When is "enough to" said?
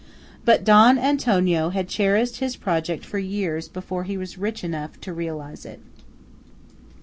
4.63-5.13